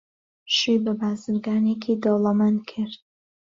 [0.55, 2.97] شووی بە بازرگانێکی دەوڵەمەند کرد.